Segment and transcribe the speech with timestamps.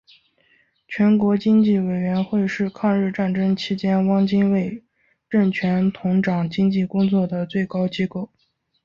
[0.87, 4.83] 全国经济委员会是抗日战争期间汪精卫
[5.29, 8.27] 政权统掌经济工作的最高机构。